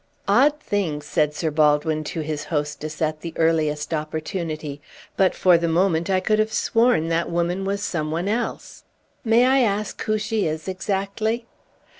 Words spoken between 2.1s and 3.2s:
his hostess,